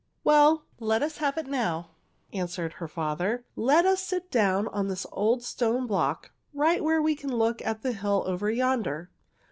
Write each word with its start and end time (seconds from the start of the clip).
"Well, 0.23 0.65
let 0.79 1.03
us 1.03 1.17
have 1.17 1.37
it 1.37 1.45
now," 1.45 1.91
answered 2.33 2.73
her 2.73 2.87
father. 2.87 3.45
"Let 3.55 3.85
us 3.85 4.01
sit 4.03 4.31
down 4.31 4.67
on 4.69 4.87
this 4.87 5.05
old 5.11 5.43
stone 5.43 5.85
block 5.85 6.31
right 6.55 6.83
where 6.83 6.99
we 7.03 7.13
can 7.15 7.31
look 7.37 7.61
at 7.63 7.83
the 7.83 7.91
hill 7.93 8.23
over 8.25 8.49
yonder. 8.49 9.11